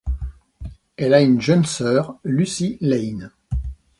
Elle 0.97 1.13
a 1.13 1.21
une 1.21 1.39
jeune 1.41 1.63
sœur, 1.63 2.15
Lucy 2.23 2.79
Lane. 2.81 3.29